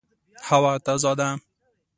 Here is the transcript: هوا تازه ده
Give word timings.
هوا 0.47 0.73
تازه 0.85 1.11
ده 1.19 1.27